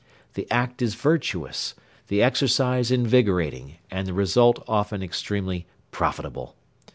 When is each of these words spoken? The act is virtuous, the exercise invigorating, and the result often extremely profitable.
The 0.33 0.49
act 0.49 0.81
is 0.81 0.95
virtuous, 0.95 1.75
the 2.07 2.23
exercise 2.23 2.89
invigorating, 2.89 3.75
and 3.91 4.07
the 4.07 4.15
result 4.15 4.63
often 4.67 5.03
extremely 5.03 5.67
profitable. 5.91 6.55